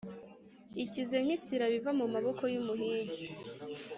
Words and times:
ikize 0.83 1.15
nk’isirabo 1.23 1.75
iva 1.79 1.91
mu 1.99 2.05
maboko 2.13 2.43
y’umuhigi, 2.53 3.25